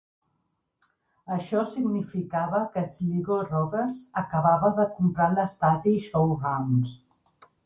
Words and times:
Això 1.35 1.65
significava 1.73 2.61
que 2.77 2.83
Sligo 2.93 3.37
Rovers 3.51 4.01
acabava 4.23 4.73
de 4.81 4.89
comprar 4.97 5.29
l'estadi 5.37 5.95
Showgrounds. 6.09 6.99